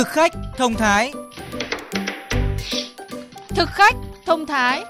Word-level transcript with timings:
Thực 0.00 0.08
khách 0.08 0.32
thông 0.56 0.74
thái 0.74 1.12
Thực 3.48 3.68
khách 3.68 3.94
thông 4.26 4.46
thái 4.46 4.84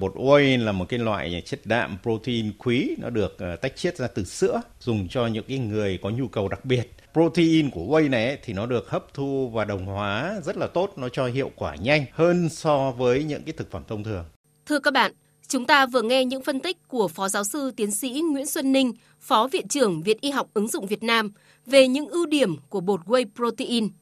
Bột 0.00 0.12
whey 0.14 0.64
là 0.64 0.72
một 0.72 0.84
cái 0.88 0.98
loại 0.98 1.42
chất 1.44 1.60
đạm 1.64 1.98
protein 2.02 2.52
quý, 2.58 2.96
nó 2.98 3.10
được 3.10 3.36
uh, 3.54 3.60
tách 3.60 3.76
chiết 3.76 3.96
ra 3.96 4.06
từ 4.06 4.24
sữa, 4.24 4.60
dùng 4.80 5.08
cho 5.08 5.26
những 5.26 5.44
cái 5.48 5.58
người 5.58 5.98
có 6.02 6.10
nhu 6.10 6.28
cầu 6.28 6.48
đặc 6.48 6.64
biệt. 6.64 6.90
Protein 7.12 7.70
của 7.70 7.80
whey 7.80 8.10
này 8.10 8.26
ấy, 8.26 8.38
thì 8.44 8.52
nó 8.52 8.66
được 8.66 8.90
hấp 8.90 9.14
thu 9.14 9.50
và 9.54 9.64
đồng 9.64 9.86
hóa 9.86 10.40
rất 10.44 10.56
là 10.56 10.66
tốt, 10.66 10.92
nó 10.96 11.08
cho 11.08 11.26
hiệu 11.26 11.50
quả 11.56 11.74
nhanh 11.74 12.04
hơn 12.12 12.48
so 12.48 12.90
với 12.90 13.24
những 13.24 13.42
cái 13.42 13.52
thực 13.52 13.70
phẩm 13.70 13.82
thông 13.88 14.04
thường. 14.04 14.24
Thưa 14.66 14.78
các 14.78 14.92
bạn, 14.92 15.12
chúng 15.48 15.64
ta 15.64 15.86
vừa 15.86 16.02
nghe 16.02 16.24
những 16.24 16.42
phân 16.42 16.60
tích 16.60 16.88
của 16.88 17.08
Phó 17.08 17.28
Giáo 17.28 17.44
sư 17.44 17.70
Tiến 17.76 17.90
sĩ 17.90 18.22
Nguyễn 18.30 18.46
Xuân 18.46 18.72
Ninh, 18.72 18.92
Phó 19.20 19.48
Viện 19.52 19.68
trưởng 19.68 20.02
Viện 20.02 20.18
Y 20.20 20.30
học 20.30 20.48
ứng 20.54 20.68
dụng 20.68 20.86
Việt 20.86 21.02
Nam 21.02 21.32
về 21.66 21.88
những 21.88 22.08
ưu 22.08 22.26
điểm 22.26 22.56
của 22.68 22.80
bột 22.80 23.00
whey 23.06 23.26
protein– 23.36 23.88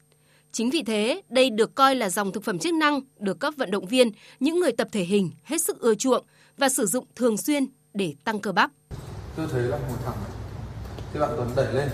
Chính 0.53 0.70
vì 0.70 0.83
thế, 0.83 1.23
đây 1.29 1.51
được 1.51 1.75
coi 1.75 1.95
là 1.95 2.11
dòng 2.11 2.33
thực 2.33 2.45
phẩm 2.45 2.59
chức 2.59 2.75
năng 2.75 3.01
được 3.19 3.41
các 3.41 3.57
vận 3.57 3.70
động 3.70 3.87
viên, 3.87 4.11
những 4.41 4.61
người 4.61 4.73
tập 4.73 4.89
thể 4.93 5.05
hình 5.05 5.31
hết 5.45 5.62
sức 5.62 5.81
ưa 5.81 5.95
chuộng 5.95 6.25
và 6.59 6.69
sử 6.69 6.87
dụng 6.87 7.05
thường 7.17 7.37
xuyên 7.37 7.67
để 7.95 8.15
tăng 8.25 8.41
cơ 8.41 8.53
bắp. 8.53 8.70
Tôi 9.37 9.47
thấy 9.53 9.62
là 9.62 9.79
ngồi 9.79 9.98
thẳng 10.05 10.15
Thế 11.12 11.20
bạn 11.20 11.31
Tuấn 11.37 11.48
đẩy 11.56 11.75
lên. 11.75 11.89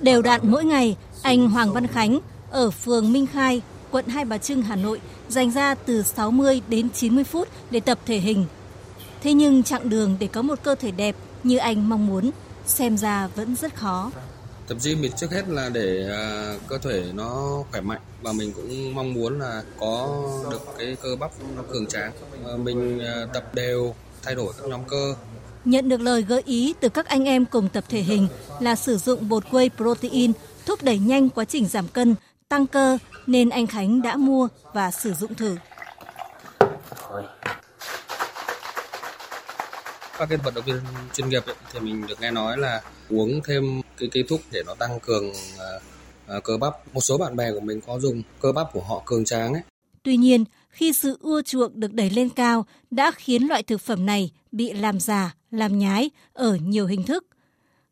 Đều 0.00 0.22
đặn 0.22 0.40
mỗi 0.44 0.64
ngày, 0.64 0.96
anh 1.22 1.50
Hoàng 1.50 1.72
Văn 1.72 1.86
Khánh 1.86 2.18
ở 2.50 2.70
phường 2.70 3.12
Minh 3.12 3.26
Khai, 3.26 3.62
quận 3.90 4.06
Hai 4.06 4.24
Bà 4.24 4.38
Trưng, 4.38 4.62
Hà 4.62 4.76
Nội 4.76 5.00
dành 5.28 5.50
ra 5.50 5.74
từ 5.74 6.02
60 6.02 6.62
đến 6.68 6.90
90 6.90 7.24
phút 7.24 7.48
để 7.70 7.80
tập 7.80 7.98
thể 8.06 8.18
hình. 8.18 8.46
Thế 9.22 9.32
nhưng 9.32 9.62
chặng 9.62 9.88
đường 9.88 10.16
để 10.20 10.26
có 10.26 10.42
một 10.42 10.58
cơ 10.62 10.74
thể 10.74 10.90
đẹp 10.90 11.16
như 11.42 11.56
anh 11.56 11.88
mong 11.88 12.06
muốn 12.06 12.30
xem 12.66 12.96
ra 12.96 13.26
vẫn 13.26 13.56
rất 13.56 13.74
khó. 13.74 14.10
Tập 14.68 14.78
gym 14.84 14.98
thì 15.02 15.10
trước 15.16 15.32
hết 15.32 15.48
là 15.48 15.68
để 15.68 16.08
uh, 16.56 16.68
cơ 16.68 16.78
thể 16.78 17.04
nó 17.14 17.62
khỏe 17.70 17.80
mạnh 17.80 18.00
và 18.22 18.32
mình 18.32 18.52
cũng 18.52 18.94
mong 18.94 19.14
muốn 19.14 19.40
là 19.40 19.62
có 19.80 20.22
được 20.50 20.60
cái 20.78 20.96
cơ 21.02 21.16
bắp 21.20 21.30
nó 21.56 21.62
cường 21.72 21.86
tráng. 21.86 22.12
Mình 22.58 22.98
uh, 22.98 23.32
tập 23.34 23.54
đều, 23.54 23.94
thay 24.22 24.34
đổi 24.34 24.52
các 24.58 24.68
nhóm 24.68 24.80
cơ. 24.88 25.14
Nhận 25.64 25.88
được 25.88 26.00
lời 26.00 26.22
gợi 26.22 26.42
ý 26.46 26.74
từ 26.80 26.88
các 26.88 27.06
anh 27.06 27.24
em 27.24 27.44
cùng 27.44 27.68
tập 27.68 27.84
thể 27.88 28.00
hình 28.00 28.28
là 28.60 28.74
sử 28.74 28.98
dụng 28.98 29.28
bột 29.28 29.44
whey 29.50 29.68
protein 29.76 30.32
thúc 30.66 30.82
đẩy 30.82 30.98
nhanh 30.98 31.28
quá 31.28 31.44
trình 31.44 31.66
giảm 31.66 31.88
cân, 31.88 32.14
tăng 32.48 32.66
cơ 32.66 32.98
nên 33.26 33.50
anh 33.50 33.66
Khánh 33.66 34.02
đã 34.02 34.16
mua 34.16 34.48
và 34.72 34.90
sử 34.90 35.12
dụng 35.12 35.34
thử. 35.34 35.56
Các 40.18 40.28
cái 40.28 40.38
vận 40.38 40.54
động 40.54 40.64
viên 40.66 40.76
chuyên 41.14 41.28
nghiệp 41.28 41.42
ấy, 41.46 41.54
thì 41.72 41.80
mình 41.80 42.06
được 42.06 42.20
nghe 42.20 42.30
nói 42.30 42.58
là 42.58 42.82
uống 43.10 43.40
thêm 43.44 43.82
cái 43.98 44.08
cái 44.12 44.24
thuốc 44.28 44.40
để 44.52 44.62
nó 44.66 44.74
tăng 44.74 45.00
cường 45.00 45.28
uh, 45.28 46.44
cơ 46.44 46.56
bắp. 46.60 46.94
Một 46.94 47.00
số 47.00 47.18
bạn 47.18 47.36
bè 47.36 47.52
của 47.52 47.60
mình 47.60 47.80
có 47.86 47.98
dùng 47.98 48.22
cơ 48.40 48.52
bắp 48.52 48.72
của 48.72 48.80
họ 48.80 49.02
cường 49.04 49.24
tráng 49.24 49.52
ấy. 49.52 49.62
Tuy 50.02 50.16
nhiên, 50.16 50.44
khi 50.68 50.92
sự 50.92 51.18
ưa 51.20 51.42
chuộng 51.42 51.80
được 51.80 51.92
đẩy 51.92 52.10
lên 52.10 52.28
cao 52.28 52.66
đã 52.90 53.10
khiến 53.10 53.48
loại 53.48 53.62
thực 53.62 53.80
phẩm 53.80 54.06
này 54.06 54.30
bị 54.52 54.72
làm 54.72 55.00
giả, 55.00 55.34
làm 55.50 55.78
nhái 55.78 56.10
ở 56.32 56.56
nhiều 56.62 56.86
hình 56.86 57.02
thức. 57.02 57.26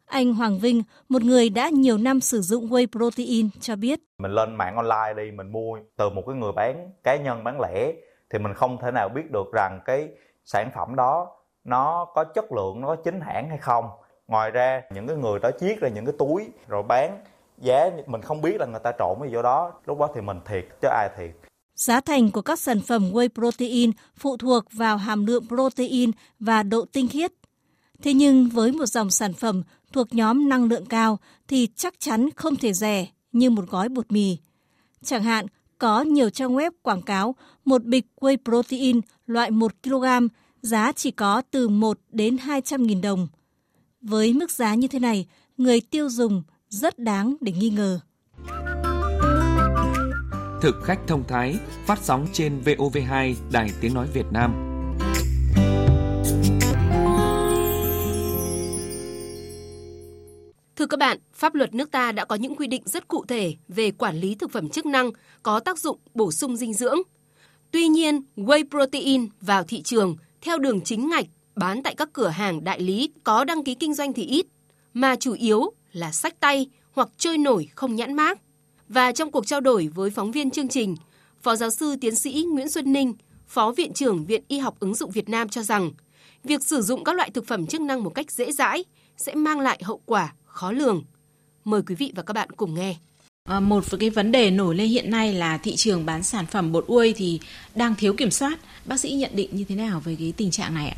Anh 0.07 0.35
Hoàng 0.35 0.59
Vinh, 0.59 0.83
một 1.09 1.23
người 1.23 1.49
đã 1.49 1.69
nhiều 1.69 1.99
năm 1.99 2.21
sử 2.21 2.41
dụng 2.41 2.69
whey 2.69 2.87
protein 2.87 3.49
cho 3.61 3.77
biết. 3.77 4.01
Mình 4.19 4.31
lên 4.31 4.55
mạng 4.57 4.77
online 4.77 5.25
đi, 5.25 5.31
mình 5.37 5.53
mua 5.53 5.79
từ 5.97 6.11
một 6.11 6.23
cái 6.27 6.37
người 6.37 6.53
bán 6.53 6.91
cá 7.05 7.17
nhân 7.17 7.45
bán 7.45 7.61
lẻ 7.61 7.93
thì 8.31 8.39
mình 8.39 8.55
không 8.55 8.79
thể 8.83 8.91
nào 8.91 9.09
biết 9.09 9.31
được 9.33 9.53
rằng 9.53 9.81
cái 9.85 10.09
sản 10.45 10.71
phẩm 10.75 10.97
đó 10.97 11.27
nó 11.65 12.07
có 12.15 12.25
chất 12.25 12.53
lượng 12.53 12.81
nó 12.81 12.89
có 12.89 12.97
chính 12.97 13.21
hãng 13.21 13.49
hay 13.49 13.59
không 13.59 13.89
ngoài 14.29 14.51
ra 14.51 14.83
những 14.95 15.07
cái 15.07 15.17
người 15.17 15.39
đó 15.39 15.51
chiết 15.61 15.81
ra 15.81 15.89
những 15.89 16.05
cái 16.05 16.15
túi 16.19 16.49
rồi 16.69 16.83
bán 16.83 17.19
giá 17.59 17.91
mình 18.07 18.23
không 18.23 18.41
biết 18.41 18.57
là 18.61 18.67
người 18.67 18.81
ta 18.85 18.93
trộn 18.99 19.17
cái 19.21 19.35
vô 19.35 19.43
đó 19.43 19.73
lúc 19.87 19.99
đó 19.99 20.09
thì 20.15 20.21
mình 20.21 20.41
thiệt 20.45 20.65
chứ 20.83 20.89
ai 20.89 21.09
thiệt 21.17 21.31
Giá 21.75 22.01
thành 22.01 22.31
của 22.31 22.43
các 22.43 22.59
sản 22.59 22.81
phẩm 22.81 23.11
whey 23.13 23.29
protein 23.35 23.91
phụ 24.17 24.37
thuộc 24.37 24.65
vào 24.73 24.97
hàm 24.97 25.27
lượng 25.27 25.49
protein 25.49 26.11
và 26.41 26.63
độ 26.63 26.85
tinh 26.93 27.09
khiết. 27.09 27.33
Thế 28.03 28.15
nhưng 28.15 28.49
với 28.49 28.73
một 28.73 28.87
dòng 28.87 29.11
sản 29.11 29.33
phẩm 29.33 29.63
thuộc 29.93 30.15
nhóm 30.15 30.49
năng 30.49 30.65
lượng 30.65 30.87
cao 30.87 31.19
thì 31.49 31.69
chắc 31.77 31.95
chắn 31.99 32.29
không 32.37 32.57
thể 32.57 32.73
rẻ 32.73 33.07
như 33.33 33.51
một 33.51 33.65
gói 33.71 33.89
bột 33.89 34.13
mì. 34.13 34.39
Chẳng 35.03 35.23
hạn, 35.23 35.47
có 35.79 36.03
nhiều 36.03 36.31
trang 36.31 36.55
web 36.55 36.71
quảng 36.83 37.03
cáo 37.03 37.35
một 37.65 37.85
bịch 37.85 38.07
whey 38.21 38.37
protein 38.45 39.01
loại 39.27 39.51
1 39.51 39.73
kg 39.83 40.05
giá 40.65 40.93
chỉ 40.93 41.11
có 41.11 41.43
từ 41.51 41.69
1 41.69 41.99
đến 42.11 42.39
200 42.39 42.83
nghìn 42.83 43.01
đồng. 43.01 43.29
Với 44.01 44.33
mức 44.33 44.51
giá 44.51 44.75
như 44.75 44.89
thế 44.89 44.99
này, 44.99 45.27
người 45.57 45.81
tiêu 45.81 46.09
dùng 46.09 46.43
rất 46.69 46.99
đáng 46.99 47.37
để 47.41 47.53
nghi 47.53 47.71
ngờ. 47.71 48.01
Thực 50.63 50.75
khách 50.85 51.01
thông 51.07 51.25
thái 51.29 51.57
phát 51.87 51.99
sóng 52.03 52.27
trên 52.33 52.61
VOV2 52.65 53.35
Đài 53.53 53.71
Tiếng 53.81 53.95
Nói 53.95 54.09
Việt 54.15 54.27
Nam. 54.33 54.55
Thưa 60.77 60.87
các 60.87 60.99
bạn, 60.99 61.19
pháp 61.33 61.55
luật 61.55 61.75
nước 61.75 61.91
ta 61.91 62.13
đã 62.13 62.25
có 62.25 62.35
những 62.35 62.57
quy 62.57 62.67
định 62.67 62.83
rất 62.85 63.09
cụ 63.09 63.25
thể 63.29 63.55
về 63.69 63.91
quản 63.91 64.17
lý 64.17 64.35
thực 64.35 64.53
phẩm 64.53 64.69
chức 64.69 64.87
năng 64.87 65.11
có 65.43 65.61
tác 65.61 65.79
dụng 65.79 65.99
bổ 66.15 66.33
sung 66.33 66.57
dinh 66.57 66.75
dưỡng. 66.75 66.99
Tuy 67.71 67.89
nhiên, 67.89 68.21
whey 68.37 68.69
protein 68.71 69.29
vào 69.41 69.65
thị 69.65 69.83
trường 69.83 70.17
theo 70.45 70.59
đường 70.59 70.81
chính 70.81 71.09
ngạch 71.09 71.27
bán 71.57 71.83
tại 71.83 71.95
các 71.95 72.09
cửa 72.13 72.29
hàng 72.29 72.65
đại 72.65 72.81
lý 72.81 73.11
có 73.25 73.45
đăng 73.45 73.65
ký 73.65 73.75
kinh 73.75 73.95
doanh 73.95 74.13
thì 74.13 74.25
ít, 74.25 74.47
mà 74.95 75.17
chủ 75.17 75.33
yếu 75.33 75.73
là 75.93 76.13
sách 76.13 76.41
tay 76.41 76.67
hoặc 76.93 77.09
trôi 77.17 77.39
nổi 77.39 77.69
không 77.75 77.95
nhãn 77.95 78.15
mác. 78.15 78.39
Và 78.89 79.13
trong 79.13 79.31
cuộc 79.31 79.47
trao 79.47 79.61
đổi 79.61 79.89
với 79.95 80.11
phóng 80.11 80.33
viên 80.33 80.51
chương 80.51 80.69
trình, 80.69 80.97
Phó 81.43 81.57
giáo 81.57 81.71
sư 81.71 81.97
tiến 82.01 82.15
sĩ 82.15 82.47
Nguyễn 82.51 82.69
Xuân 82.69 82.93
Ninh, 82.93 83.15
Phó 83.47 83.73
Viện 83.73 83.93
trưởng 83.93 84.25
Viện 84.25 84.43
Y 84.49 84.59
học 84.59 84.77
ứng 84.81 84.95
dụng 84.95 85.11
Việt 85.11 85.29
Nam 85.29 85.49
cho 85.49 85.63
rằng, 85.63 85.91
việc 86.45 86.63
sử 86.63 86.83
dụng 86.83 87.05
các 87.05 87.17
loại 87.17 87.31
thực 87.31 87.47
phẩm 87.47 87.67
chức 87.67 87.81
năng 87.81 88.05
một 88.05 88.11
cách 88.15 88.33
dễ 88.33 88.53
dãi 88.53 88.85
sẽ 89.17 89.35
mang 89.35 89.61
lại 89.61 89.81
hậu 89.85 90.03
quả 90.07 90.35
khó 90.45 90.73
lường. 90.73 91.05
Mời 91.65 91.83
quý 91.87 91.95
vị 91.95 92.13
và 92.17 92.23
các 92.23 92.33
bạn 92.33 92.51
cùng 92.51 92.75
nghe. 92.75 92.97
À, 93.49 93.61
một 93.61 93.85
cái 94.01 94.11
vấn 94.11 94.33
đề 94.33 94.51
nổi 94.51 94.75
lên 94.75 94.89
hiện 94.89 95.11
nay 95.11 95.33
là 95.33 95.59
thị 95.59 95.77
trường 95.77 96.07
bán 96.07 96.23
sản 96.23 96.47
phẩm 96.47 96.73
bột 96.73 96.85
uôi 96.87 97.15
thì 97.17 97.41
đang 97.75 97.95
thiếu 97.95 98.15
kiểm 98.19 98.31
soát. 98.31 98.59
Bác 98.85 99.01
sĩ 99.01 99.13
nhận 99.13 99.31
định 99.35 99.51
như 99.53 99.65
thế 99.69 99.75
nào 99.75 100.01
về 100.01 100.17
cái 100.19 100.33
tình 100.37 100.51
trạng 100.51 100.75
này 100.75 100.89
ạ? 100.89 100.97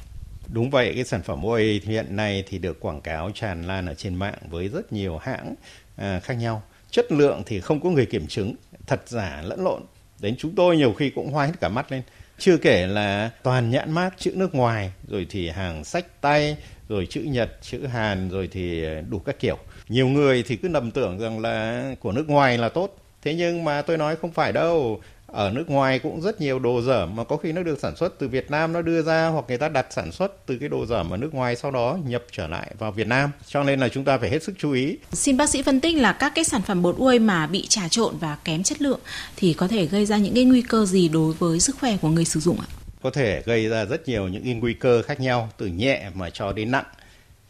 Đúng 0.53 0.71
vậy, 0.71 0.93
cái 0.95 1.05
sản 1.05 1.23
phẩm 1.23 1.43
whey 1.43 1.81
hiện 1.85 2.17
nay 2.17 2.45
thì 2.49 2.59
được 2.59 2.81
quảng 2.81 3.01
cáo 3.01 3.31
tràn 3.35 3.63
lan 3.63 3.87
ở 3.87 3.95
trên 3.95 4.15
mạng 4.15 4.39
với 4.51 4.69
rất 4.69 4.93
nhiều 4.93 5.19
hãng 5.19 5.55
à, 5.97 6.21
khác 6.21 6.35
nhau. 6.35 6.63
Chất 6.91 7.13
lượng 7.13 7.43
thì 7.47 7.61
không 7.61 7.81
có 7.81 7.91
người 7.91 8.07
kiểm 8.07 8.27
chứng, 8.27 8.55
thật 8.87 9.03
giả 9.07 9.43
lẫn 9.45 9.65
lộn. 9.65 9.83
Đến 10.21 10.37
chúng 10.39 10.55
tôi 10.55 10.77
nhiều 10.77 10.93
khi 10.93 11.11
cũng 11.11 11.33
hoa 11.33 11.47
hết 11.47 11.53
cả 11.61 11.69
mắt 11.69 11.93
lên. 11.93 12.03
Chưa 12.39 12.57
kể 12.57 12.87
là 12.87 13.31
toàn 13.43 13.71
nhãn 13.71 13.93
mát 13.93 14.15
chữ 14.19 14.33
nước 14.35 14.55
ngoài, 14.55 14.93
rồi 15.09 15.27
thì 15.31 15.49
hàng 15.49 15.85
sách 15.85 16.21
tay, 16.21 16.57
rồi 16.89 17.07
chữ 17.11 17.21
Nhật, 17.21 17.59
chữ 17.63 17.87
Hàn, 17.87 18.29
rồi 18.29 18.49
thì 18.53 18.85
đủ 19.11 19.19
các 19.19 19.41
kiểu. 19.41 19.59
Nhiều 19.89 20.09
người 20.09 20.43
thì 20.43 20.57
cứ 20.57 20.69
nầm 20.69 20.91
tưởng 20.91 21.19
rằng 21.19 21.41
là 21.41 21.85
của 22.01 22.13
nước 22.13 22.29
ngoài 22.29 22.59
là 22.59 22.69
tốt. 22.69 22.99
Thế 23.23 23.35
nhưng 23.35 23.65
mà 23.65 23.83
tôi 23.83 23.99
nói 23.99 24.17
không 24.17 24.33
phải 24.33 24.53
đâu 24.53 25.01
ở 25.27 25.51
nước 25.51 25.71
ngoài 25.71 25.99
cũng 25.99 26.21
rất 26.21 26.41
nhiều 26.41 26.59
đồ 26.59 26.83
dởm 26.83 27.17
mà 27.17 27.25
có 27.25 27.37
khi 27.37 27.53
nó 27.53 27.63
được 27.63 27.79
sản 27.81 27.97
xuất 27.97 28.19
từ 28.19 28.29
Việt 28.29 28.51
Nam 28.51 28.73
nó 28.73 28.83
đưa 28.83 29.03
ra 29.03 29.27
hoặc 29.29 29.45
người 29.49 29.59
ta 29.59 29.69
đặt 29.69 29.87
sản 29.91 30.13
xuất 30.13 30.47
từ 30.47 30.57
cái 30.59 30.69
đồ 30.69 30.87
dởm 30.87 31.11
ở 31.11 31.17
nước 31.17 31.35
ngoài 31.35 31.57
sau 31.57 31.71
đó 31.71 31.99
nhập 32.07 32.25
trở 32.33 32.49
lại 32.49 32.71
vào 32.79 32.93
Việt 32.93 33.07
Nam 33.07 33.31
cho 33.47 33.63
nên 33.63 33.81
là 33.81 33.89
chúng 33.89 34.05
ta 34.05 34.19
phải 34.19 34.31
hết 34.31 34.43
sức 34.43 34.53
chú 34.59 34.73
ý. 34.73 34.99
Xin 35.13 35.37
bác 35.37 35.51
sĩ 35.51 35.63
phân 35.63 35.81
tích 35.81 35.97
là 35.97 36.13
các 36.13 36.33
cái 36.35 36.45
sản 36.45 36.63
phẩm 36.63 36.83
bột 36.83 36.97
uôi 36.99 37.19
mà 37.19 37.47
bị 37.47 37.67
trà 37.67 37.89
trộn 37.89 38.15
và 38.21 38.37
kém 38.45 38.63
chất 38.63 38.83
lượng 38.83 39.01
thì 39.37 39.55
có 39.55 39.69
thể 39.69 39.87
gây 39.87 40.07
ra 40.07 40.17
những 40.17 40.35
cái 40.35 40.45
nguy 40.45 40.63
cơ 40.63 40.85
gì 40.85 41.09
đối 41.09 41.33
với 41.33 41.61
sức 41.61 41.77
khỏe 41.81 41.97
của 41.97 42.09
người 42.09 42.25
sử 42.25 42.41
dụng 42.41 42.61
ạ? 42.61 42.67
Có 43.03 43.11
thể 43.11 43.43
gây 43.47 43.69
ra 43.69 43.85
rất 43.85 44.09
nhiều 44.09 44.29
những 44.29 44.61
nguy 44.61 44.75
cơ 44.75 45.03
khác 45.03 45.21
nhau 45.21 45.49
từ 45.57 45.67
nhẹ 45.67 46.11
mà 46.15 46.31
cho 46.31 46.53
đến 46.53 46.71
nặng. 46.71 46.85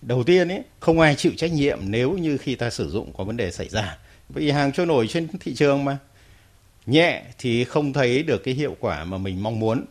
Đầu 0.06 0.22
tiên 0.22 0.48
ấy, 0.48 0.62
không 0.80 1.00
ai 1.00 1.14
chịu 1.14 1.32
trách 1.36 1.52
nhiệm 1.52 1.78
nếu 1.82 2.12
như 2.12 2.38
khi 2.38 2.54
ta 2.54 2.70
sử 2.70 2.90
dụng 2.90 3.12
có 3.16 3.24
vấn 3.24 3.36
đề 3.36 3.50
xảy 3.50 3.68
ra. 3.68 3.98
Vì 4.28 4.50
hàng 4.50 4.72
trôi 4.72 4.86
nổi 4.86 5.06
trên 5.08 5.28
thị 5.40 5.54
trường 5.54 5.84
mà. 5.84 5.98
Nhẹ 6.86 7.22
thì 7.38 7.64
không 7.64 7.92
thấy 7.92 8.22
được 8.22 8.44
cái 8.44 8.54
hiệu 8.54 8.76
quả 8.80 9.04
mà 9.04 9.18
mình 9.18 9.42
mong 9.42 9.60
muốn. 9.60 9.84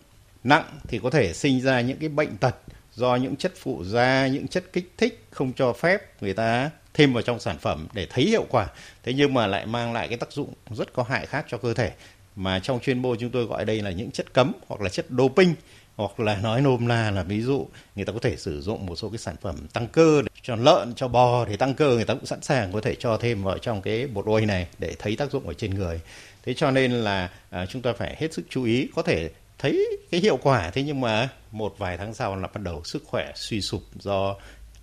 Nặng 0.44 0.64
thì 0.88 1.00
có 1.04 1.10
thể 1.10 1.34
sinh 1.34 1.62
ra 1.62 1.82
những 1.82 1.98
cái 1.98 2.10
bệnh 2.10 2.38
tật 2.38 2.56
do 2.94 3.16
những 3.16 3.36
chất 3.36 3.54
phụ 3.58 3.84
da 3.84 4.28
những 4.28 4.48
chất 4.48 4.64
kích 4.74 4.94
thích 4.98 5.26
không 5.32 5.54
cho 5.54 5.74
phép 5.74 6.22
người 6.22 6.34
ta 6.34 6.70
thêm 6.94 7.14
vào 7.14 7.22
trong 7.22 7.40
sản 7.40 7.58
phẩm 7.58 7.88
để 7.94 8.08
thấy 8.10 8.26
hiệu 8.26 8.46
quả. 8.50 8.68
Thế 9.04 9.14
nhưng 9.14 9.34
mà 9.34 9.48
lại 9.48 9.66
mang 9.66 9.94
lại 9.94 10.08
cái 10.08 10.18
tác 10.18 10.32
dụng 10.32 10.54
rất 10.72 10.94
có 10.94 11.04
hại 11.04 11.26
khác 11.26 11.46
cho 11.50 11.58
cơ 11.58 11.74
thể. 11.74 11.92
Mà 12.36 12.60
trong 12.60 12.80
chuyên 12.80 13.02
môn 13.02 13.18
chúng 13.20 13.30
tôi 13.30 13.44
gọi 13.46 13.66
đây 13.66 13.82
là 13.82 13.92
những 13.92 14.12
chất 14.12 14.34
cấm 14.34 14.52
hoặc 14.68 14.82
là 14.82 14.90
chất 14.90 15.06
doping 15.10 15.56
hoặc 15.96 16.20
là 16.20 16.36
nói 16.36 16.62
nôm 16.62 16.88
na 16.88 17.12
là 17.12 17.24
ví 17.24 17.42
dụ 17.42 17.68
người 17.96 18.06
ta 18.06 18.14
có 18.14 18.20
thể 18.20 18.36
sử 18.38 18.62
dụng 18.62 18.86
một 18.86 18.96
số 18.96 19.10
cái 19.10 19.18
sản 19.18 19.36
phẩm 19.42 19.56
tăng 19.74 19.88
cơ 19.88 20.22
để 20.22 20.30
cho 20.42 20.56
lợn 20.56 20.94
cho 20.96 21.08
bò 21.08 21.46
thì 21.46 21.58
tăng 21.58 21.74
cơ 21.74 21.90
người 21.90 22.06
ta 22.06 22.14
cũng 22.14 22.26
sẵn 22.26 22.42
sàng 22.42 22.72
có 22.72 22.82
thể 22.82 22.96
cho 22.96 23.18
thêm 23.18 23.44
vào 23.44 23.58
trong 23.58 23.82
cái 23.82 24.08
bột 24.08 24.26
ôi 24.26 24.46
này 24.46 24.68
để 24.80 24.96
thấy 25.00 25.16
tác 25.16 25.32
dụng 25.32 25.48
ở 25.48 25.54
trên 25.54 25.76
người. 25.76 26.02
Thế 26.46 26.54
cho 26.54 26.72
nên 26.72 26.92
là 26.92 27.30
à, 27.50 27.66
chúng 27.66 27.82
ta 27.82 27.94
phải 27.98 28.16
hết 28.20 28.34
sức 28.34 28.46
chú 28.50 28.64
ý 28.64 28.88
có 28.96 29.02
thể 29.02 29.30
thấy 29.60 29.88
cái 30.12 30.22
hiệu 30.22 30.38
quả. 30.38 30.72
Thế 30.74 30.84
nhưng 30.84 31.02
mà 31.02 31.30
một 31.52 31.76
vài 31.78 31.98
tháng 31.98 32.14
sau 32.14 32.36
là 32.36 32.48
bắt 32.54 32.62
đầu 32.64 32.82
sức 32.84 33.04
khỏe 33.06 33.32
suy 33.36 33.62
sụp 33.62 33.84
do 34.00 34.36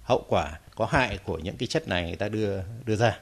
hậu 0.02 0.24
quả 0.28 0.58
có 0.74 0.86
hại 0.90 1.18
của 1.24 1.38
những 1.38 1.56
cái 1.56 1.66
chất 1.66 1.88
này 1.88 2.02
người 2.02 2.16
ta 2.16 2.28
đưa 2.28 2.60
đưa 2.86 2.96
ra. 2.96 3.18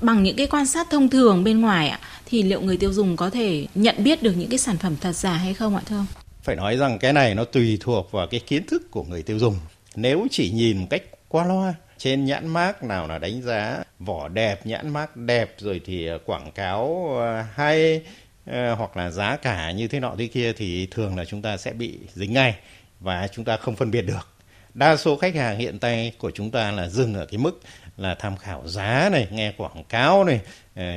Bằng 0.00 0.22
những 0.22 0.36
cái 0.36 0.46
quan 0.46 0.66
sát 0.66 0.86
thông 0.90 1.10
thường 1.10 1.44
bên 1.44 1.60
ngoài 1.60 1.88
ạ 1.88 2.00
thì 2.26 2.42
liệu 2.42 2.60
người 2.60 2.76
tiêu 2.76 2.92
dùng 2.92 3.16
có 3.16 3.30
thể 3.30 3.66
nhận 3.74 4.04
biết 4.04 4.22
được 4.22 4.32
những 4.36 4.50
cái 4.50 4.58
sản 4.58 4.76
phẩm 4.76 4.96
thật 5.00 5.12
giả 5.12 5.32
hay 5.32 5.54
không 5.54 5.76
ạ 5.76 5.82
thưa 5.86 5.96
ông? 5.96 6.25
Phải 6.46 6.56
nói 6.56 6.76
rằng 6.76 6.98
cái 6.98 7.12
này 7.12 7.34
nó 7.34 7.44
tùy 7.44 7.78
thuộc 7.80 8.12
vào 8.12 8.26
cái 8.26 8.40
kiến 8.40 8.66
thức 8.66 8.90
của 8.90 9.04
người 9.04 9.22
tiêu 9.22 9.38
dùng. 9.38 9.58
Nếu 9.96 10.26
chỉ 10.30 10.50
nhìn 10.50 10.78
một 10.78 10.86
cách 10.90 11.02
qua 11.28 11.46
loa 11.46 11.74
trên 11.98 12.24
nhãn 12.24 12.46
mác 12.48 12.82
nào 12.82 13.08
là 13.08 13.18
đánh 13.18 13.42
giá 13.42 13.82
vỏ 13.98 14.28
đẹp, 14.28 14.66
nhãn 14.66 14.92
mác 14.92 15.16
đẹp 15.16 15.54
rồi 15.58 15.80
thì 15.84 16.06
ờ, 16.06 16.18
quảng 16.26 16.52
cáo 16.52 17.08
ờ, 17.18 17.44
hay 17.54 18.02
ờ, 18.46 18.74
hoặc 18.74 18.96
là 18.96 19.10
giá 19.10 19.36
cả 19.36 19.70
như 19.70 19.88
thế 19.88 20.00
nọ 20.00 20.14
thế 20.18 20.26
kia 20.26 20.52
thì 20.52 20.86
thường 20.86 21.16
là 21.16 21.24
chúng 21.24 21.42
ta 21.42 21.56
sẽ 21.56 21.72
bị 21.72 21.98
dính 22.14 22.32
ngay 22.32 22.54
và 23.00 23.28
chúng 23.32 23.44
ta 23.44 23.56
không 23.56 23.76
phân 23.76 23.90
biệt 23.90 24.02
được. 24.02 24.28
Đa 24.74 24.96
số 24.96 25.16
khách 25.16 25.34
hàng 25.34 25.58
hiện 25.58 25.78
tại 25.78 26.12
của 26.18 26.30
chúng 26.30 26.50
ta 26.50 26.70
là 26.70 26.88
dừng 26.88 27.14
ở 27.14 27.26
cái 27.26 27.38
mức 27.38 27.60
là 27.96 28.14
tham 28.14 28.36
khảo 28.36 28.68
giá 28.68 29.08
này, 29.12 29.28
nghe 29.30 29.52
quảng 29.56 29.84
cáo 29.88 30.24
này, 30.24 30.40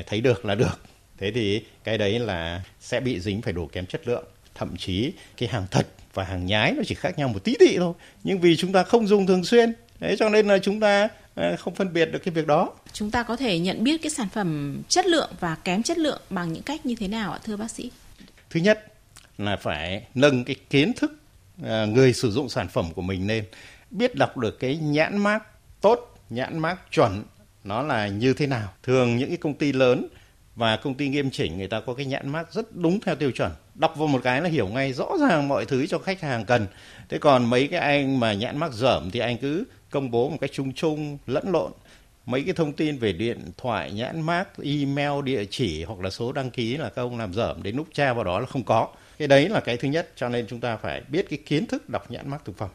thấy 0.07 0.21
được 0.21 0.45
là 0.45 0.55
được. 0.55 0.79
Thế 1.17 1.31
thì 1.31 1.65
cái 1.83 1.97
đấy 1.97 2.19
là 2.19 2.63
sẽ 2.79 2.99
bị 2.99 3.19
dính 3.19 3.41
phải 3.41 3.53
đồ 3.53 3.69
kém 3.71 3.85
chất 3.85 4.07
lượng. 4.07 4.23
Thậm 4.59 4.77
chí 4.77 5.11
cái 5.37 5.49
hàng 5.49 5.65
thật 5.71 5.87
và 6.13 6.23
hàng 6.23 6.45
nhái 6.45 6.71
nó 6.71 6.83
chỉ 6.87 6.95
khác 6.95 7.17
nhau 7.17 7.27
một 7.27 7.43
tí 7.43 7.55
tị 7.59 7.77
thôi. 7.77 7.93
Nhưng 8.23 8.39
vì 8.39 8.55
chúng 8.57 8.73
ta 8.73 8.83
không 8.83 9.07
dùng 9.07 9.27
thường 9.27 9.43
xuyên, 9.43 9.73
đấy 9.99 10.15
cho 10.19 10.29
nên 10.29 10.47
là 10.47 10.57
chúng 10.59 10.79
ta 10.79 11.07
ờ, 11.35 11.55
không 11.55 11.75
phân 11.75 11.93
biệt 11.93 12.05
được 12.05 12.19
cái 12.25 12.33
việc 12.33 12.47
đó. 12.47 12.73
Chúng 12.93 13.11
ta 13.11 13.23
có 13.23 13.35
thể 13.35 13.59
nhận 13.59 13.83
biết 13.83 14.01
cái 14.01 14.09
sản 14.09 14.27
phẩm 14.33 14.81
chất 14.89 15.05
lượng 15.05 15.29
và 15.39 15.55
kém 15.55 15.83
chất 15.83 15.97
lượng 15.97 16.21
bằng 16.29 16.53
những 16.53 16.63
cách 16.63 16.85
như 16.85 16.95
thế 16.95 17.07
nào 17.07 17.31
ạ 17.31 17.39
thưa 17.43 17.57
bác 17.57 17.71
sĩ? 17.71 17.91
Thứ 18.49 18.59
nhất 18.59 18.93
là 19.37 19.55
phải 19.55 20.03
nâng 20.15 20.43
cái 20.43 20.55
kiến 20.69 20.93
thức 20.93 21.19
ờ, 21.63 21.85
người 21.85 22.13
sử 22.13 22.31
dụng 22.31 22.49
sản 22.49 22.67
phẩm 22.67 22.85
của 22.95 23.01
mình 23.01 23.27
lên, 23.27 23.43
biết 23.91 24.15
đọc 24.15 24.37
được 24.37 24.59
cái 24.59 24.77
nhãn 24.77 25.17
mác 25.17 25.43
tốt 25.81 26.19
nhãn 26.29 26.59
mác 26.59 26.91
chuẩn 26.91 27.23
nó 27.63 27.81
là 27.81 28.07
như 28.07 28.33
thế 28.33 28.47
nào 28.47 28.73
thường 28.83 29.17
những 29.17 29.29
cái 29.29 29.37
công 29.37 29.53
ty 29.53 29.71
lớn 29.73 30.07
và 30.55 30.77
công 30.77 30.95
ty 30.95 31.09
nghiêm 31.09 31.31
chỉnh 31.31 31.57
người 31.57 31.67
ta 31.67 31.81
có 31.85 31.93
cái 31.93 32.05
nhãn 32.05 32.29
mác 32.29 32.53
rất 32.53 32.75
đúng 32.75 32.99
theo 32.99 33.15
tiêu 33.15 33.31
chuẩn 33.31 33.51
đọc 33.79 33.95
vào 33.97 34.07
một 34.07 34.21
cái 34.23 34.41
là 34.41 34.49
hiểu 34.49 34.67
ngay 34.67 34.93
rõ 34.93 35.07
ràng 35.19 35.47
mọi 35.47 35.65
thứ 35.65 35.87
cho 35.87 35.99
khách 35.99 36.21
hàng 36.21 36.45
cần. 36.45 36.67
Thế 37.09 37.17
còn 37.17 37.49
mấy 37.49 37.67
cái 37.67 37.79
anh 37.79 38.19
mà 38.19 38.33
nhãn 38.33 38.57
mác 38.57 38.73
dởm 38.73 39.11
thì 39.11 39.19
anh 39.19 39.37
cứ 39.37 39.63
công 39.89 40.11
bố 40.11 40.29
một 40.29 40.37
cách 40.41 40.49
chung 40.53 40.73
chung, 40.73 41.17
lẫn 41.27 41.51
lộn. 41.51 41.71
Mấy 42.25 42.43
cái 42.43 42.53
thông 42.53 42.73
tin 42.73 42.97
về 42.97 43.13
điện 43.13 43.39
thoại, 43.57 43.91
nhãn 43.91 44.21
mác, 44.21 44.47
email, 44.63 45.23
địa 45.23 45.45
chỉ 45.45 45.83
hoặc 45.83 45.99
là 45.99 46.09
số 46.09 46.31
đăng 46.31 46.49
ký 46.49 46.77
là 46.77 46.89
các 46.89 47.01
ông 47.01 47.17
làm 47.17 47.33
dởm 47.33 47.63
đến 47.63 47.75
lúc 47.75 47.87
tra 47.93 48.13
vào 48.13 48.23
đó 48.23 48.39
là 48.39 48.45
không 48.45 48.63
có. 48.63 48.87
Cái 49.19 49.27
đấy 49.27 49.49
là 49.49 49.59
cái 49.59 49.77
thứ 49.77 49.87
nhất, 49.87 50.09
cho 50.15 50.29
nên 50.29 50.47
chúng 50.47 50.59
ta 50.59 50.77
phải 50.77 51.01
biết 51.07 51.29
cái 51.29 51.39
kiến 51.45 51.65
thức 51.65 51.89
đọc 51.89 52.11
nhãn 52.11 52.29
mác 52.29 52.45
thực 52.45 52.57
phẩm. 52.57 52.69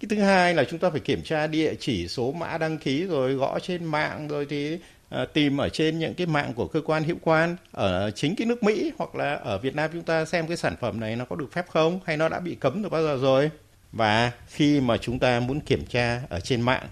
Cái 0.00 0.06
thứ 0.10 0.22
hai 0.22 0.54
là 0.54 0.64
chúng 0.64 0.78
ta 0.78 0.90
phải 0.90 1.00
kiểm 1.00 1.22
tra 1.22 1.46
địa 1.46 1.74
chỉ, 1.80 2.08
số 2.08 2.32
mã 2.32 2.58
đăng 2.58 2.78
ký 2.78 3.04
rồi 3.04 3.34
gõ 3.34 3.58
trên 3.58 3.84
mạng 3.84 4.28
rồi 4.28 4.46
thì 4.50 4.78
Ờ, 5.10 5.24
tìm 5.24 5.56
ở 5.56 5.68
trên 5.68 5.98
những 5.98 6.14
cái 6.14 6.26
mạng 6.26 6.52
của 6.54 6.66
cơ 6.66 6.80
quan 6.80 7.04
hữu 7.04 7.16
quan 7.22 7.56
ở 7.72 8.10
chính 8.10 8.36
cái 8.36 8.46
nước 8.46 8.62
Mỹ 8.62 8.92
hoặc 8.98 9.14
là 9.14 9.34
ở 9.34 9.58
Việt 9.58 9.74
Nam 9.74 9.90
chúng 9.92 10.02
ta 10.02 10.24
xem 10.24 10.46
cái 10.46 10.56
sản 10.56 10.76
phẩm 10.80 11.00
này 11.00 11.16
nó 11.16 11.24
có 11.24 11.36
được 11.36 11.52
phép 11.52 11.66
không 11.68 12.00
hay 12.04 12.16
nó 12.16 12.28
đã 12.28 12.40
bị 12.40 12.54
cấm 12.54 12.82
từ 12.82 12.88
bao 12.88 13.02
giờ 13.02 13.16
rồi. 13.16 13.50
Và 13.92 14.32
khi 14.48 14.80
mà 14.80 14.96
chúng 14.96 15.18
ta 15.18 15.40
muốn 15.40 15.60
kiểm 15.60 15.86
tra 15.86 16.22
ở 16.28 16.40
trên 16.40 16.60
mạng, 16.60 16.88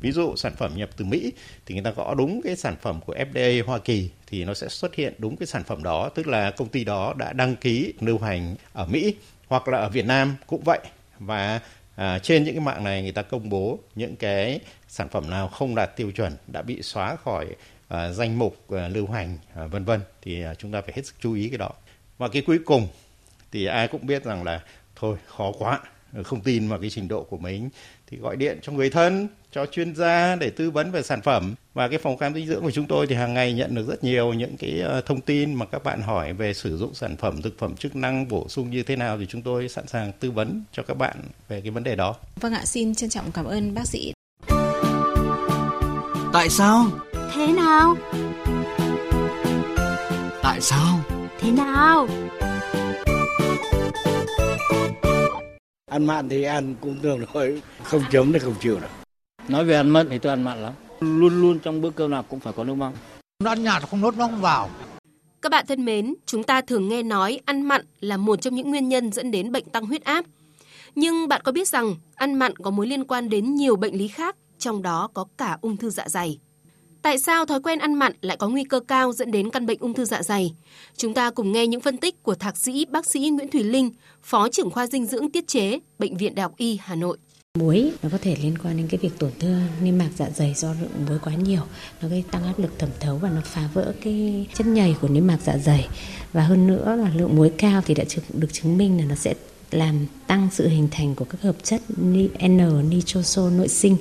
ví 0.00 0.12
dụ 0.12 0.36
sản 0.36 0.52
phẩm 0.56 0.72
nhập 0.76 0.90
từ 0.96 1.04
Mỹ 1.04 1.32
thì 1.66 1.74
người 1.74 1.84
ta 1.84 1.90
gõ 1.90 2.14
đúng 2.14 2.40
cái 2.42 2.56
sản 2.56 2.76
phẩm 2.82 3.00
của 3.06 3.14
FDA 3.14 3.64
Hoa 3.66 3.78
Kỳ 3.78 4.10
thì 4.26 4.44
nó 4.44 4.54
sẽ 4.54 4.68
xuất 4.68 4.94
hiện 4.94 5.14
đúng 5.18 5.36
cái 5.36 5.46
sản 5.46 5.64
phẩm 5.64 5.82
đó, 5.82 6.08
tức 6.14 6.26
là 6.26 6.50
công 6.50 6.68
ty 6.68 6.84
đó 6.84 7.14
đã 7.16 7.32
đăng 7.32 7.56
ký 7.56 7.92
lưu 8.00 8.18
hành 8.18 8.56
ở 8.72 8.86
Mỹ 8.86 9.14
hoặc 9.48 9.68
là 9.68 9.78
ở 9.78 9.88
Việt 9.88 10.06
Nam 10.06 10.36
cũng 10.46 10.62
vậy. 10.64 10.80
Và 11.18 11.60
à, 11.98 12.18
trên 12.18 12.44
những 12.44 12.54
cái 12.54 12.64
mạng 12.64 12.84
này 12.84 13.02
người 13.02 13.12
ta 13.12 13.22
công 13.22 13.48
bố 13.48 13.78
những 13.94 14.16
cái 14.16 14.60
sản 14.88 15.08
phẩm 15.08 15.30
nào 15.30 15.48
không 15.48 15.74
đạt 15.74 15.96
tiêu 15.96 16.10
chuẩn 16.10 16.32
đã 16.46 16.62
bị 16.62 16.82
xóa 16.82 17.16
khỏi 17.16 17.46
à, 17.88 18.12
danh 18.12 18.38
mục 18.38 18.70
à, 18.70 18.88
lưu 18.88 19.06
hành 19.06 19.38
à, 19.54 19.66
vân 19.66 19.84
vân 19.84 20.00
thì 20.22 20.42
à, 20.42 20.54
chúng 20.54 20.72
ta 20.72 20.80
phải 20.80 20.92
hết 20.96 21.06
sức 21.06 21.14
chú 21.20 21.34
ý 21.34 21.48
cái 21.48 21.58
đó. 21.58 21.70
Và 22.18 22.28
cái 22.28 22.42
cuối 22.46 22.58
cùng 22.64 22.88
thì 23.52 23.66
ai 23.66 23.88
cũng 23.88 24.06
biết 24.06 24.24
rằng 24.24 24.44
là 24.44 24.62
thôi 24.96 25.16
khó 25.26 25.52
quá 25.58 25.80
không 26.24 26.40
tin 26.40 26.68
vào 26.68 26.80
cái 26.80 26.90
trình 26.90 27.08
độ 27.08 27.22
của 27.22 27.38
mình. 27.38 27.68
Thì 28.06 28.16
gọi 28.16 28.36
điện 28.36 28.58
cho 28.62 28.72
người 28.72 28.90
thân 28.90 29.28
cho 29.52 29.66
chuyên 29.66 29.94
gia 29.94 30.36
để 30.36 30.50
tư 30.50 30.70
vấn 30.70 30.90
về 30.90 31.02
sản 31.02 31.22
phẩm 31.22 31.54
và 31.74 31.88
cái 31.88 31.98
phòng 31.98 32.16
khám 32.16 32.34
dinh 32.34 32.46
dưỡng 32.46 32.62
của 32.62 32.70
chúng 32.70 32.86
tôi 32.86 33.06
thì 33.06 33.14
hàng 33.14 33.34
ngày 33.34 33.52
nhận 33.52 33.74
được 33.74 33.88
rất 33.88 34.04
nhiều 34.04 34.32
những 34.32 34.56
cái 34.56 34.80
ờ, 34.80 35.00
thông 35.00 35.20
tin 35.20 35.54
mà 35.54 35.66
các 35.66 35.84
bạn 35.84 36.02
hỏi 36.02 36.32
về 36.32 36.54
sử 36.54 36.76
dụng 36.76 36.94
sản 36.94 37.16
phẩm 37.16 37.42
thực 37.42 37.58
phẩm 37.58 37.76
chức 37.76 37.96
năng 37.96 38.28
bổ 38.28 38.48
sung 38.48 38.70
như 38.70 38.82
thế 38.82 38.96
nào 38.96 39.18
thì 39.18 39.26
chúng 39.28 39.42
tôi 39.42 39.68
sẵn 39.68 39.86
sàng 39.86 40.12
tư 40.20 40.30
vấn 40.30 40.62
cho 40.72 40.82
các 40.82 40.94
bạn 40.94 41.16
về 41.48 41.60
cái 41.60 41.70
vấn 41.70 41.84
đề 41.84 41.96
đó. 41.96 42.14
Vâng 42.40 42.52
ạ, 42.52 42.64
xin 42.64 42.94
trân 42.94 43.10
trọng 43.10 43.32
cảm 43.32 43.44
ơn 43.44 43.74
bác 43.74 43.86
sĩ. 43.86 44.12
Tại 46.32 46.48
sao? 46.48 46.86
Thế 47.34 47.52
nào? 47.52 47.96
Tại 50.42 50.60
sao? 50.60 51.00
Thế 51.40 51.50
nào? 51.50 52.08
Ăn 55.90 56.06
mặn 56.06 56.28
thì 56.28 56.42
ăn 56.42 56.74
cũng 56.80 56.98
tương 57.02 57.24
đối, 57.34 57.62
không 57.82 58.02
chấm 58.10 58.32
thì 58.32 58.38
không 58.38 58.54
chịu 58.60 58.80
được. 58.80 59.07
Nói 59.48 59.64
về 59.64 59.74
ăn 59.74 59.90
mặn 59.90 60.08
thì 60.10 60.18
tôi 60.18 60.30
ăn 60.30 60.42
mặn 60.42 60.62
lắm. 60.62 60.72
Luôn 61.00 61.40
luôn 61.40 61.58
trong 61.58 61.80
bữa 61.80 61.90
cơm 61.90 62.10
nào 62.10 62.22
cũng 62.22 62.40
phải 62.40 62.52
có 62.56 62.64
nước 62.64 62.74
mắm. 62.74 62.92
Nó 63.44 63.50
ăn 63.50 63.62
nhạt 63.64 63.82
không 63.90 64.00
nốt 64.00 64.16
nó 64.16 64.26
không 64.26 64.40
vào. 64.40 64.70
Các 65.42 65.52
bạn 65.52 65.64
thân 65.68 65.84
mến, 65.84 66.14
chúng 66.26 66.42
ta 66.42 66.60
thường 66.60 66.88
nghe 66.88 67.02
nói 67.02 67.40
ăn 67.44 67.62
mặn 67.62 67.86
là 68.00 68.16
một 68.16 68.40
trong 68.40 68.54
những 68.54 68.70
nguyên 68.70 68.88
nhân 68.88 69.12
dẫn 69.12 69.30
đến 69.30 69.52
bệnh 69.52 69.64
tăng 69.64 69.86
huyết 69.86 70.04
áp. 70.04 70.24
Nhưng 70.94 71.28
bạn 71.28 71.40
có 71.44 71.52
biết 71.52 71.68
rằng 71.68 71.94
ăn 72.14 72.34
mặn 72.34 72.56
có 72.56 72.70
mối 72.70 72.86
liên 72.86 73.04
quan 73.04 73.28
đến 73.28 73.54
nhiều 73.54 73.76
bệnh 73.76 73.98
lý 73.98 74.08
khác, 74.08 74.36
trong 74.58 74.82
đó 74.82 75.08
có 75.14 75.24
cả 75.38 75.58
ung 75.60 75.76
thư 75.76 75.90
dạ 75.90 76.08
dày. 76.08 76.38
Tại 77.02 77.18
sao 77.18 77.46
thói 77.46 77.60
quen 77.60 77.78
ăn 77.78 77.94
mặn 77.94 78.12
lại 78.20 78.36
có 78.36 78.48
nguy 78.48 78.64
cơ 78.64 78.80
cao 78.80 79.12
dẫn 79.12 79.30
đến 79.30 79.50
căn 79.50 79.66
bệnh 79.66 79.78
ung 79.80 79.94
thư 79.94 80.04
dạ 80.04 80.22
dày? 80.22 80.54
Chúng 80.96 81.14
ta 81.14 81.30
cùng 81.30 81.52
nghe 81.52 81.66
những 81.66 81.80
phân 81.80 81.96
tích 81.96 82.22
của 82.22 82.34
thạc 82.34 82.56
sĩ 82.56 82.84
bác 82.84 83.06
sĩ 83.06 83.30
Nguyễn 83.30 83.50
Thùy 83.50 83.64
Linh, 83.64 83.90
Phó 84.22 84.48
trưởng 84.48 84.70
khoa 84.70 84.86
dinh 84.86 85.06
dưỡng 85.06 85.30
tiết 85.30 85.46
chế, 85.46 85.78
Bệnh 85.98 86.16
viện 86.16 86.34
Đại 86.34 86.42
học 86.42 86.52
Y 86.56 86.78
Hà 86.82 86.94
Nội. 86.94 87.18
Muối 87.58 87.92
nó 88.02 88.08
có 88.12 88.18
thể 88.22 88.36
liên 88.42 88.58
quan 88.58 88.76
đến 88.76 88.88
cái 88.88 88.98
việc 88.98 89.18
tổn 89.18 89.30
thương 89.40 89.62
niêm 89.82 89.98
mạc 89.98 90.08
dạ 90.16 90.30
dày 90.34 90.54
do 90.54 90.74
lượng 90.80 91.06
muối 91.08 91.18
quá 91.18 91.34
nhiều, 91.34 91.62
nó 92.02 92.08
gây 92.08 92.24
tăng 92.30 92.44
áp 92.44 92.58
lực 92.58 92.78
thẩm 92.78 92.90
thấu 93.00 93.16
và 93.16 93.30
nó 93.30 93.40
phá 93.44 93.68
vỡ 93.74 93.92
cái 94.04 94.46
chất 94.54 94.66
nhầy 94.66 94.94
của 95.00 95.08
niêm 95.08 95.26
mạc 95.26 95.38
dạ 95.44 95.58
dày. 95.58 95.88
Và 96.32 96.42
hơn 96.42 96.66
nữa 96.66 96.96
là 96.96 97.10
lượng 97.14 97.36
muối 97.36 97.50
cao 97.58 97.82
thì 97.86 97.94
đã 97.94 98.04
được 98.32 98.52
chứng 98.52 98.78
minh 98.78 98.98
là 98.98 99.04
nó 99.04 99.14
sẽ 99.14 99.34
làm 99.70 100.06
tăng 100.26 100.48
sự 100.52 100.68
hình 100.68 100.88
thành 100.90 101.14
của 101.14 101.24
các 101.24 101.42
hợp 101.42 101.56
chất 101.62 101.82
N-nitroso 102.40 103.50
nội 103.56 103.68
sinh 103.68 103.96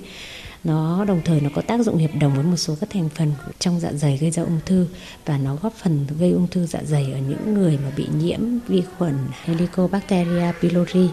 nó 0.63 1.05
đồng 1.05 1.21
thời 1.25 1.41
nó 1.41 1.49
có 1.55 1.61
tác 1.61 1.79
dụng 1.85 1.97
hiệp 1.97 2.09
đồng 2.19 2.35
với 2.35 2.43
một 2.43 2.55
số 2.55 2.75
các 2.79 2.89
thành 2.89 3.09
phần 3.15 3.31
trong 3.59 3.79
dạ 3.79 3.93
dày 3.93 4.17
gây 4.17 4.31
ra 4.31 4.43
ung 4.43 4.59
thư 4.65 4.87
và 5.25 5.37
nó 5.37 5.55
góp 5.55 5.73
phần 5.73 6.07
gây 6.19 6.31
ung 6.31 6.47
thư 6.47 6.65
dạ 6.65 6.79
dày 6.85 7.11
ở 7.11 7.19
những 7.29 7.53
người 7.53 7.77
mà 7.83 7.91
bị 7.97 8.07
nhiễm 8.19 8.39
vi 8.67 8.81
khuẩn 8.97 9.15
Helicobacteria 9.43 10.51
pylori. 10.61 11.09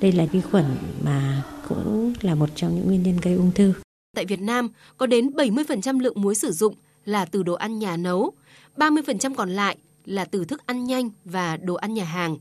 Đây 0.00 0.12
là 0.12 0.24
vi 0.24 0.40
khuẩn 0.40 0.64
mà 1.02 1.42
cũng 1.70 2.12
là 2.20 2.34
một 2.34 2.48
trong 2.54 2.74
những 2.74 2.86
nguyên 2.86 3.02
nhân 3.02 3.16
gây 3.22 3.34
ung 3.34 3.52
thư. 3.54 3.72
Tại 4.16 4.26
Việt 4.26 4.40
Nam, 4.40 4.68
có 4.96 5.06
đến 5.06 5.30
70% 5.30 6.00
lượng 6.00 6.22
muối 6.22 6.34
sử 6.34 6.52
dụng 6.52 6.74
là 7.04 7.24
từ 7.24 7.42
đồ 7.42 7.54
ăn 7.54 7.78
nhà 7.78 7.96
nấu, 7.96 8.32
30% 8.76 9.34
còn 9.34 9.50
lại 9.50 9.76
là 10.04 10.24
từ 10.24 10.44
thức 10.44 10.66
ăn 10.66 10.84
nhanh 10.84 11.10
và 11.24 11.56
đồ 11.56 11.74
ăn 11.74 11.94
nhà 11.94 12.04
hàng. 12.04 12.36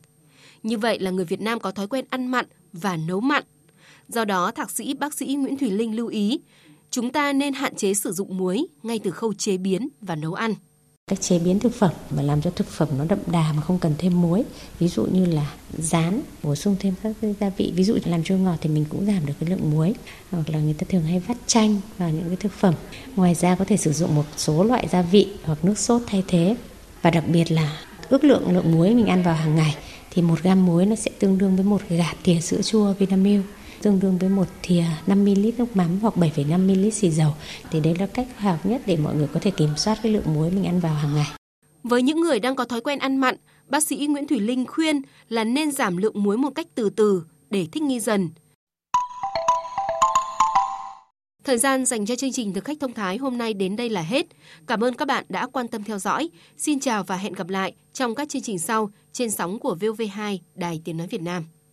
Như 0.64 0.78
vậy 0.78 1.00
là 1.00 1.12
người 1.12 1.26
Việt 1.26 1.42
Nam 1.42 1.60
có 1.60 1.72
thói 1.72 1.88
quen 1.88 2.06
ăn 2.10 2.28
mặn 2.28 2.46
và 2.74 2.98
nấu 2.98 3.20
mặn 3.20 3.44
Do 4.10 4.26
đó, 4.26 4.52
thạc 4.52 4.72
sĩ 4.72 4.94
bác 4.94 5.14
sĩ 5.14 5.26
Nguyễn 5.26 5.58
Thùy 5.58 5.72
Linh 5.72 5.96
lưu 5.96 6.08
ý, 6.08 6.40
chúng 6.90 7.12
ta 7.12 7.34
nên 7.34 7.54
hạn 7.54 7.76
chế 7.76 7.94
sử 7.94 8.12
dụng 8.12 8.38
muối 8.38 8.68
ngay 8.84 9.00
từ 9.00 9.12
khâu 9.12 9.34
chế 9.34 9.58
biến 9.58 9.90
và 10.02 10.16
nấu 10.16 10.34
ăn. 10.34 10.54
Cách 11.10 11.22
chế 11.22 11.40
biến 11.40 11.60
thực 11.60 11.76
phẩm 11.76 11.92
và 12.10 12.24
làm 12.24 12.42
cho 12.42 12.50
thực 12.50 12.68
phẩm 12.68 12.88
nó 12.98 13.06
đậm 13.06 13.20
đà 13.28 13.54
mà 13.54 13.62
không 13.62 13.80
cần 13.80 13.94
thêm 13.98 14.22
muối. 14.22 14.44
Ví 14.80 14.88
dụ 14.88 15.06
như 15.06 15.26
là 15.26 15.54
rán, 15.78 16.22
bổ 16.44 16.56
sung 16.56 16.76
thêm 16.80 16.94
các 17.04 17.16
gia 17.40 17.50
vị. 17.50 17.74
Ví 17.76 17.84
dụ 17.84 17.98
làm 18.06 18.24
chua 18.24 18.36
ngọt 18.36 18.56
thì 18.62 18.70
mình 18.70 18.86
cũng 18.90 19.06
giảm 19.06 19.26
được 19.26 19.34
cái 19.40 19.50
lượng 19.50 19.72
muối. 19.72 19.94
Hoặc 20.32 20.50
là 20.50 20.60
người 20.60 20.74
ta 20.74 20.86
thường 20.90 21.04
hay 21.04 21.20
vắt 21.20 21.38
chanh 21.48 21.82
vào 21.98 22.10
những 22.10 22.24
cái 22.28 22.36
thực 22.36 22.52
phẩm. 22.52 22.74
Ngoài 23.16 23.36
ra 23.36 23.56
có 23.56 23.66
thể 23.66 23.78
sử 23.78 23.94
dụng 23.94 24.16
một 24.16 24.26
số 24.38 24.64
loại 24.64 24.88
gia 24.92 25.02
vị 25.02 25.28
hoặc 25.44 25.66
nước 25.66 25.78
sốt 25.78 26.02
thay 26.08 26.24
thế. 26.28 26.56
Và 27.02 27.10
đặc 27.10 27.24
biệt 27.28 27.52
là 27.52 27.78
ước 28.10 28.24
lượng 28.24 28.54
lượng 28.54 28.72
muối 28.72 28.96
mình 28.96 29.08
ăn 29.08 29.24
vào 29.24 29.36
hàng 29.36 29.56
ngày 29.56 29.76
thì 30.12 30.22
một 30.22 30.44
gam 30.44 30.66
muối 30.66 30.86
nó 30.86 30.96
sẽ 30.96 31.12
tương 31.20 31.38
đương 31.38 31.56
với 31.56 31.66
một 31.66 31.82
gạt 31.90 32.16
thìa 32.24 32.42
sữa 32.42 32.62
chua 32.62 32.94
Vinamilk 32.94 33.46
tương 33.82 34.00
đương 34.00 34.18
với 34.18 34.30
một 34.30 34.48
thìa 34.64 34.84
5ml 35.08 35.52
nước 35.58 35.76
mắm 35.76 36.00
hoặc 36.02 36.14
7,5ml 36.18 36.90
xì 36.90 37.10
dầu. 37.10 37.32
Thì 37.72 37.80
đấy 37.80 37.96
là 38.00 38.08
cách 38.08 38.28
khoa 38.36 38.52
học 38.52 38.66
nhất 38.66 38.82
để 38.86 38.98
mọi 38.98 39.16
người 39.16 39.28
có 39.34 39.40
thể 39.40 39.52
kiểm 39.52 39.70
soát 39.78 40.00
cái 40.04 40.12
lượng 40.12 40.34
muối 40.34 40.52
mình 40.52 40.66
ăn 40.66 40.80
vào 40.80 40.94
hàng 40.94 41.16
ngày. 41.16 41.28
Với 41.84 42.02
những 42.02 42.22
người 42.22 42.40
đang 42.40 42.56
có 42.56 42.66
thói 42.66 42.82
quen 42.82 43.00
ăn 43.00 43.18
mặn, 43.18 43.36
bác 43.68 43.84
sĩ 43.84 44.08
Nguyễn 44.10 44.28
Thủy 44.28 44.40
Linh 44.40 44.66
khuyên 44.66 45.02
là 45.30 45.44
nên 45.44 45.72
giảm 45.72 45.98
lượng 45.98 46.24
muối 46.24 46.38
một 46.38 46.50
cách 46.56 46.68
từ 46.76 46.90
từ 46.90 47.24
để 47.50 47.68
thích 47.72 47.84
nghi 47.84 48.00
dần. 48.00 48.30
Thời 51.44 51.58
gian 51.58 51.86
dành 51.86 52.06
cho 52.06 52.16
chương 52.16 52.32
trình 52.32 52.54
Thực 52.54 52.64
khách 52.64 52.78
thông 52.80 52.94
thái 52.94 53.18
hôm 53.18 53.38
nay 53.38 53.54
đến 53.54 53.76
đây 53.76 53.90
là 53.90 54.02
hết. 54.02 54.26
Cảm 54.68 54.84
ơn 54.84 54.94
các 54.94 55.08
bạn 55.08 55.26
đã 55.30 55.48
quan 55.48 55.68
tâm 55.68 55.84
theo 55.84 56.00
dõi. 56.00 56.30
Xin 56.58 56.80
chào 56.80 57.04
và 57.04 57.18
hẹn 57.18 57.34
gặp 57.34 57.50
lại 57.50 57.74
trong 57.94 58.16
các 58.16 58.30
chương 58.30 58.42
trình 58.42 58.60
sau 58.60 58.90
trên 59.12 59.32
sóng 59.32 59.60
của 59.60 59.78
VV2 59.80 60.38
Đài 60.56 60.82
Tiếng 60.86 60.98
Nói 60.98 61.08
Việt 61.08 61.22
Nam. 61.22 61.46